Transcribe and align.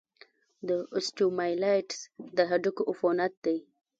د 0.67 0.69
اوسټیومایلايټس 0.95 1.99
د 2.35 2.39
هډوکو 2.49 2.81
عفونت 2.91 3.33
دی. 3.45 3.57